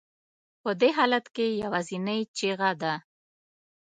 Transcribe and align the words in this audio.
په 0.61 0.69
دې 0.79 0.89
حالت 0.97 1.25
کې 1.35 1.45
یوازینۍ 1.63 2.21
چیغه 2.37 2.71
ده. 2.81 2.93